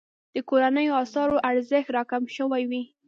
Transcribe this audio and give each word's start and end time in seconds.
د 0.33 0.35
کورنیو 0.49 0.99
اسعارو 1.03 1.37
ارزښت 1.51 1.89
راکم 1.97 2.23
شوی 2.35 2.63
وي. 2.69 2.81